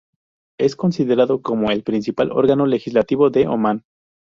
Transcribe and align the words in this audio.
Es 0.59 0.75
considerado 0.75 1.43
como 1.43 1.69
el 1.69 1.83
principal 1.83 2.31
órgano 2.31 2.65
legislativo 2.65 3.29
de 3.29 3.45
Omán. 3.47 3.83